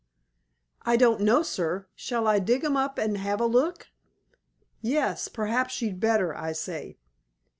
"I 0.81 0.95
don't 0.97 1.21
know, 1.21 1.43
Sir. 1.43 1.85
Shall 1.93 2.25
I 2.25 2.39
dig 2.39 2.63
'em 2.63 2.75
up 2.75 2.97
and 2.97 3.19
have 3.19 3.39
a 3.39 3.45
look?" 3.45 3.89
"Yes, 4.81 5.27
perhaps 5.27 5.79
you'd 5.79 5.99
better," 5.99 6.35
I 6.35 6.53
say. 6.53 6.97